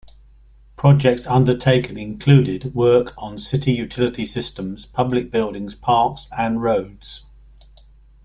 Projects 0.77 1.27
undertaken 1.27 1.95
included 1.95 2.73
work 2.73 3.13
on 3.19 3.37
city 3.37 3.71
utility 3.73 4.25
systems, 4.25 4.83
public 4.83 5.29
buildings, 5.29 5.75
parks, 5.75 6.27
and 6.35 6.59
roads. 6.59 7.27